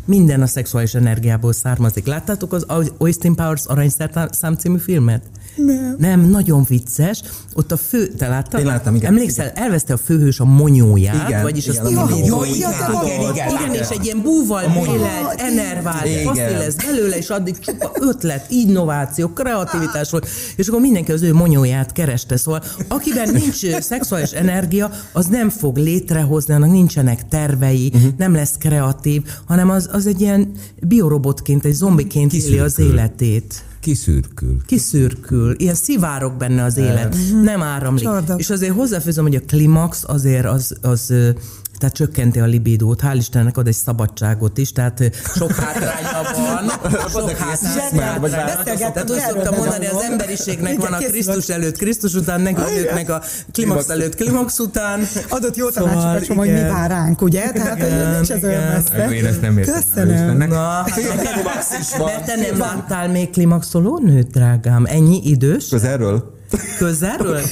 [0.04, 2.06] minden a szexuális energiából származik.
[2.06, 2.66] Láttátok az
[2.98, 5.22] Austin Powers aranyszám című filmet?
[5.56, 5.96] Nem.
[5.98, 7.22] Nem, nagyon vicces.
[7.54, 8.60] Ott a fő, te láttad?
[8.60, 9.10] Én láttam, igen.
[9.10, 9.62] Emlékszel, igen.
[9.62, 13.48] elveszte a főhős a monyóját, igen, vagyis igen, azt a a jó, igen, igen, igen,
[13.48, 19.28] igen, és egy ilyen búval bélelt, enervált, azt lesz belőle, és addig csupa ötlet, innováció,
[19.28, 22.36] kreativitás volt, és akkor mindenki az ő monyóját kereste.
[22.36, 28.10] Szóval akiben nincs szexuális energia, az nem fog létrehozni, annak nincsenek tervei, uh-huh.
[28.16, 33.64] nem lesz kreatív, hanem az, az egy ilyen biorobotként, egy zombiként éli az életét.
[33.86, 34.56] Kiszürkül.
[34.66, 35.54] Kiszürkül.
[35.58, 37.16] Ilyen szivárok benne az élet.
[37.42, 38.04] Nem áramlik.
[38.04, 38.38] Csordok.
[38.40, 41.14] És azért hozzáfőzöm, hogy a klimax azért az, az
[41.78, 46.70] tehát csökkenti a libidót, hál' Istennek ad egy szabadságot is, tehát sok hátránya van.
[47.10, 48.30] Sok hátránya van.
[48.92, 53.22] Tehát úgy szoktam mondani, az emberiségnek van a Krisztus előtt, Krisztus után, nekünk meg a
[53.52, 55.00] klimax előtt, klimax után.
[55.28, 57.50] Adott jó tanácsokat, szóval, hogy mi vár ránk, ugye?
[57.50, 57.78] Tehát
[58.14, 59.14] nincs ez olyan messze.
[59.14, 59.74] Én ezt nem értem.
[59.74, 60.36] Köszönöm.
[60.36, 60.84] Na,
[62.06, 64.84] mert te nem láttál még klimaxoló nőt, drágám?
[64.88, 65.68] Ennyi idős?
[65.68, 66.35] Közelről?
[66.78, 67.42] Közelről?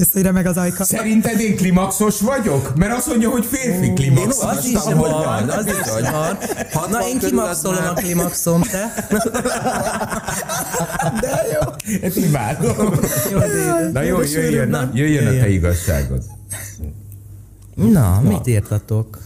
[0.00, 0.84] Ezt ide meg az ajka.
[0.84, 2.76] Szerinted én klimaxos vagyok?
[2.76, 4.44] Mert azt mondja, hogy férfi klimaxos.
[4.44, 6.38] Az is van, az is van.
[6.90, 9.06] Na, én klimaxolom a klimaxom, te.
[11.20, 11.90] De jó.
[12.00, 12.94] Ezt imádom.
[13.92, 16.22] Na jó, jöjjön, jöjjön a te igazságod.
[17.74, 19.18] Na, mit írtatok?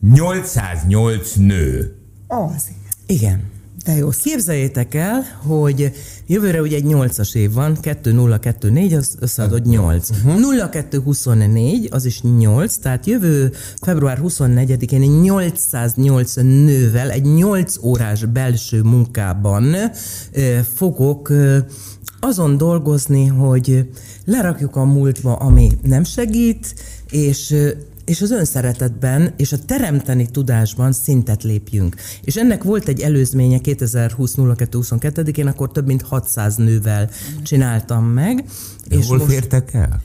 [0.00, 1.96] 808 nő.
[2.26, 2.62] Az.
[3.06, 3.49] Igen.
[3.84, 4.08] De jó.
[4.22, 5.92] Képzeljétek el, hogy
[6.26, 10.10] jövőre ugye egy 8-as év van, 2024, az összeadod 8.
[10.10, 10.70] Uh-huh.
[10.70, 19.74] 0224, az is 8, tehát jövő február 24-én 808 nővel egy 8 órás belső munkában
[20.74, 21.32] fogok
[22.20, 23.88] azon dolgozni, hogy
[24.24, 26.74] lerakjuk a múltba, ami nem segít,
[27.10, 27.54] és
[28.10, 31.96] és az önszeretetben és a teremteni tudásban szintet lépjünk.
[32.22, 34.34] És ennek volt egy előzménye 2020
[34.98, 37.10] 02 én akkor több mint 600 nővel
[37.42, 38.44] csináltam meg.
[38.88, 40.02] De és hol most, fértek el?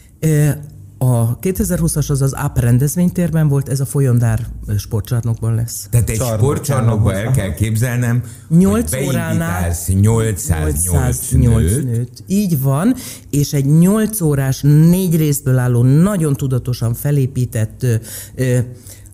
[1.06, 5.88] A 2020-as az az AP rendezvénytérben volt, ez a Folyondár sportcsarnokban lesz.
[5.92, 11.84] Tehát egy sportcsarnokban el kell képzelnem, 8 óránál 808, 808 nőt.
[11.84, 12.24] nőt.
[12.28, 12.96] Így van,
[13.30, 17.86] és egy 8 órás, négy részből álló, nagyon tudatosan felépített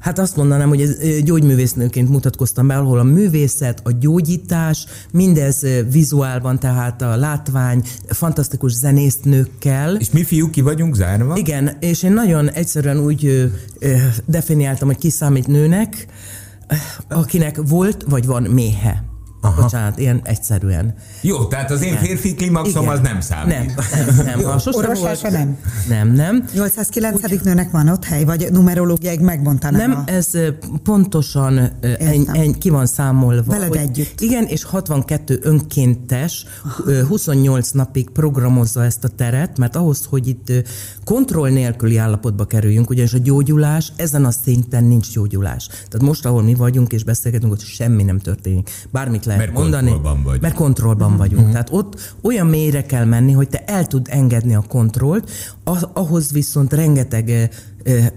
[0.01, 6.59] Hát azt mondanám, hogy ez gyógyművésznőként mutatkoztam be, ahol a művészet, a gyógyítás, mindez vizuálban,
[6.59, 9.95] tehát a látvány, fantasztikus zenésznőkkel.
[9.95, 11.37] És mi fiúk ki vagyunk zárva?
[11.37, 13.51] Igen, és én nagyon egyszerűen úgy
[14.25, 16.05] definiáltam, hogy ki számít nőnek,
[17.09, 19.10] akinek volt vagy van méhe.
[19.41, 19.61] Aha.
[19.61, 20.93] Bocsánat, ilyen egyszerűen.
[21.21, 23.53] Jó, tehát az én férfi klimaxom az nem számít.
[23.53, 23.75] Nem,
[24.25, 24.59] nem, nem.
[24.59, 25.57] Sosem volt, nem.
[25.87, 26.45] Nem, nem.
[26.53, 27.31] 809.
[27.31, 30.11] Úgy, nőnek van ott hely, vagy numerológiáig megmondta Nem, a...
[30.11, 30.31] ez
[30.83, 33.51] pontosan en, en, ki van számolva.
[33.51, 34.21] Veled hogy, együtt.
[34.21, 36.45] Igen, és 62 önkéntes
[37.07, 40.51] 28 napig programozza ezt a teret, mert ahhoz, hogy itt
[41.03, 45.67] kontroll nélküli állapotba kerüljünk, ugyanis a gyógyulás, ezen a szinten nincs gyógyulás.
[45.67, 48.69] Tehát most, ahol mi vagyunk és beszélgetünk, hogy semmi nem történik.
[48.89, 49.89] Bármit lehet mert mondani.
[49.89, 50.41] Kontrollban vagy.
[50.41, 51.19] Mert kontrollban uh-huh.
[51.19, 51.39] vagyunk.
[51.39, 51.51] Uh-huh.
[51.51, 55.31] Tehát ott olyan mélyre kell menni, hogy te el tud engedni a kontrollt,
[55.93, 57.49] ahhoz viszont rengeteg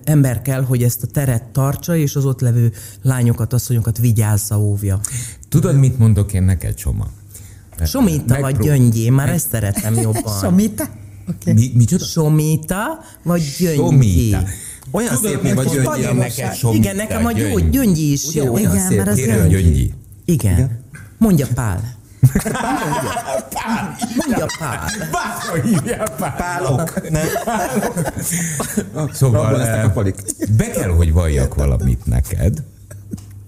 [0.05, 2.73] ember kell, hogy ezt a teret tartsa, és az ott levő
[3.03, 5.01] lányokat, asszonyokat vigyázza, óvja.
[5.49, 7.07] Tudod, mit mondok én neked, Csoma?
[7.85, 10.39] Somita Megpró- vagy gyöngyé, már ezt szeretem jobban.
[10.41, 10.85] Somita?
[11.29, 11.55] Okay.
[11.55, 12.05] Mi, micsoda?
[12.05, 13.77] Somita vagy gyöngyi.
[13.77, 14.43] Somita.
[14.91, 16.19] Olyan szép még a gyöngyi.
[16.19, 18.53] Neked somita, Igen, nekem a gyöngy, gyöngyi is Ugye, jó.
[18.53, 18.97] Olyan Igen, szép.
[18.97, 19.93] mert az gyöngyi.
[20.25, 20.55] Igen.
[20.55, 20.84] Igen.
[21.25, 21.81] Mondja Pál.
[24.17, 24.91] Mondja Pál.
[25.13, 26.35] Bárha hívják Pál.
[26.37, 27.11] Pálok.
[27.11, 27.27] Nem.
[29.13, 29.93] Szóval eh,
[30.57, 32.63] be kell, hogy valljak valamit neked.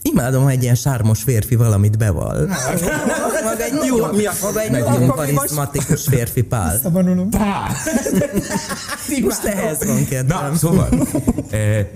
[0.02, 2.46] Imádom, ha egy ilyen sármos férfi valamit beval.
[3.44, 6.80] Maga egy nagyon, mi a maga egy nagyon karizmatikus férfi pál.
[7.30, 7.70] Pál!
[9.22, 10.50] Most ehhez van kedvem.
[10.50, 10.88] Na, szóval,
[11.50, 11.86] eh,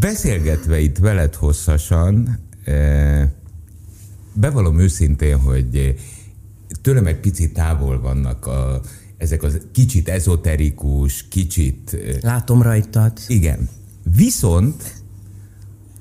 [0.00, 3.28] beszélgetve itt veled hosszasan, eh,
[4.40, 5.94] bevallom őszintén, hogy
[6.82, 8.80] tőlem egy picit távol vannak a,
[9.16, 11.96] ezek az kicsit ezoterikus, kicsit...
[12.20, 13.12] Látom rajtad.
[13.28, 13.68] Igen.
[14.16, 15.02] Viszont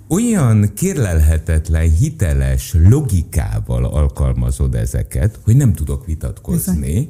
[0.07, 7.09] olyan kérlelhetetlen, hiteles logikával alkalmazod ezeket, hogy nem tudok vitatkozni,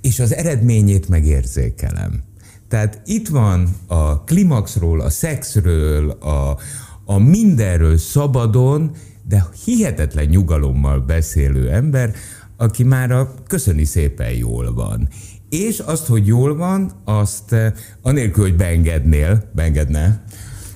[0.00, 2.22] és az eredményét megérzékelem.
[2.68, 6.58] Tehát itt van a klimaxról, a szexről, a,
[7.04, 8.90] a mindenről szabadon,
[9.28, 12.14] de hihetetlen nyugalommal beszélő ember,
[12.56, 15.08] aki már a köszöni szépen jól van.
[15.48, 17.72] És azt, hogy jól van, azt eh,
[18.02, 20.24] anélkül, hogy beengednél, beengedne,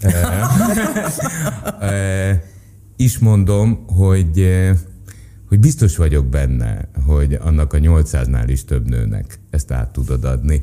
[0.00, 0.42] eh,
[2.30, 2.40] eh,
[2.96, 4.60] is mondom, hogy,
[5.48, 10.60] hogy biztos vagyok benne, hogy annak a 800-nál is több nőnek ezt át tudod adni.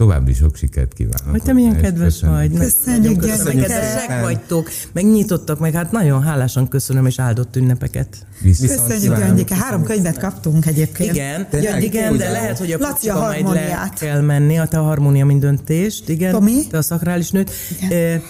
[0.00, 1.30] További sok sikert kívánok.
[1.30, 2.34] Hogy te milyen kedves köszönöm.
[2.34, 2.52] vagy.
[2.58, 3.66] Köszönjük, köszönjük.
[3.66, 8.26] Kedvesek vagytok, megnyitottak meg, hát nagyon hálásan köszönöm, és áldott ünnepeket.
[8.42, 9.54] Viszont Köszönjük, Gyöngyike.
[9.54, 11.14] Három könyvet kaptunk egyébként.
[11.14, 14.82] Igen, Gyöngy, igen, de lehet, hogy a Laci majd le kell menni, a te a
[14.82, 16.08] harmónia, mint döntést.
[16.08, 16.66] Igen, Tomi?
[16.66, 17.50] te a szakrális nőt.
[17.80, 18.22] Igen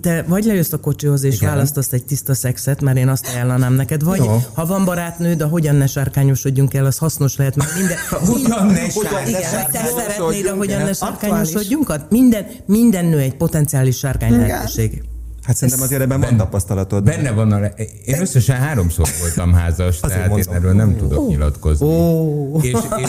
[0.00, 1.50] te vagy lejössz a kocsihoz és Igen.
[1.50, 4.42] választasz egy tiszta szexet, mert én azt ajánlanám neked, vagy Jó.
[4.54, 7.96] ha van barátnőd, de hogyan ne sárkányosodjunk el, az hasznos lehet, mert minden...
[8.32, 8.86] hogyan ne
[9.28, 11.94] Igen, te szeretnéd, hogyan ne sárkányosodjunk?
[12.08, 15.02] Minden, minden nő egy potenciális sárkány lehetőség.
[15.44, 17.04] Hát szerintem azért ebben van tapasztalatod.
[17.04, 17.64] Benne van a...
[18.04, 20.52] Én összesen háromszor voltam házas, azért tehát mondom.
[20.52, 21.28] én erről nem tudok oh.
[21.28, 21.86] nyilatkozni.
[21.86, 22.64] Oh.
[22.64, 23.08] És, és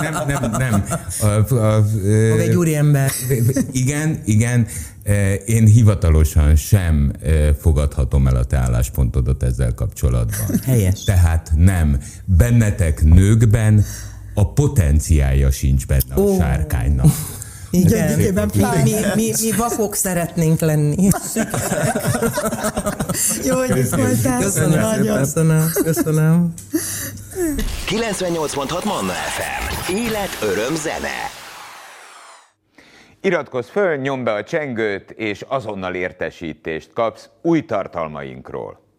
[0.00, 0.50] nem, nem, nem.
[0.58, 0.84] nem.
[1.20, 1.84] A, a, a,
[2.38, 3.10] egy úri ember.
[3.72, 4.66] Igen, igen.
[5.46, 7.12] Én hivatalosan sem
[7.60, 10.60] fogadhatom el a te álláspontodat ezzel kapcsolatban.
[10.64, 11.04] Helyes.
[11.04, 11.98] Tehát nem.
[12.24, 13.84] Bennetek nőkben
[14.34, 16.38] a potenciája sincs benne a oh.
[16.38, 17.06] sárkánynak.
[17.70, 18.30] Igen, mi,
[19.14, 20.96] mi, mi vakok szeretnénk lenni.
[23.44, 24.40] Jó, hogy itt voltál.
[24.40, 26.52] Köszönöm, köszönöm, köszönöm.
[27.88, 29.92] 98.6 Manna FM.
[29.92, 31.30] Élet, öröm, zene.
[33.20, 38.89] Iratkozz föl, nyomd be a csengőt, és azonnal értesítést kapsz új tartalmainkról.